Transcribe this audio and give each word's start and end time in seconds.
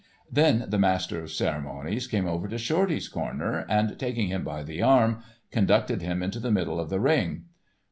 Then 0.31 0.65
the 0.67 0.79
master 0.79 1.21
of 1.21 1.31
ceremonies 1.31 2.07
came 2.07 2.25
over 2.25 2.47
to 2.47 2.57
Shorty's 2.57 3.07
corner, 3.07 3.67
and, 3.69 3.99
taking 3.99 4.29
him 4.29 4.43
by 4.43 4.63
the 4.63 4.81
arm, 4.81 5.21
conducted 5.51 6.01
him 6.01 6.23
into 6.23 6.39
the 6.39 6.49
middle 6.49 6.79
of 6.79 6.89
the 6.89 6.99
ring. 6.99 7.43